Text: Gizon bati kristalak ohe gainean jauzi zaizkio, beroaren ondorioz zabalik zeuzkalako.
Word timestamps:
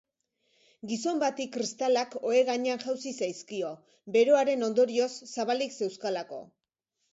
Gizon 0.91 1.19
bati 1.23 1.45
kristalak 1.55 2.15
ohe 2.31 2.39
gainean 2.47 2.81
jauzi 2.85 3.13
zaizkio, 3.25 3.71
beroaren 4.17 4.71
ondorioz 4.71 5.11
zabalik 5.37 5.81
zeuzkalako. 5.81 6.45